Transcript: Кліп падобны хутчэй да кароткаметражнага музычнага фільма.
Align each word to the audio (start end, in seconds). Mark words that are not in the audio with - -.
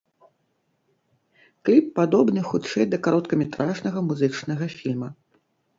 Кліп 1.69 1.93
падобны 1.99 2.41
хутчэй 2.49 2.85
да 2.95 3.01
кароткаметражнага 3.09 3.99
музычнага 4.11 4.65
фільма. 4.83 5.09